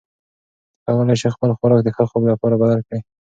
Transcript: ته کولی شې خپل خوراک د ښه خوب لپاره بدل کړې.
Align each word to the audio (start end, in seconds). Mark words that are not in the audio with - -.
ته 0.83 0.89
کولی 0.97 1.15
شې 1.21 1.29
خپل 1.35 1.49
خوراک 1.57 1.81
د 1.83 1.89
ښه 1.95 2.03
خوب 2.09 2.23
لپاره 2.31 2.59
بدل 2.61 2.79
کړې. 2.87 2.99